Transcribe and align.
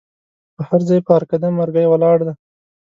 په 0.55 0.61
هرځای 0.69 0.99
په 1.03 1.11
هر 1.15 1.23
قدم 1.31 1.53
مرګی 1.59 1.85
ولاړ 1.89 2.17
دی 2.25 2.33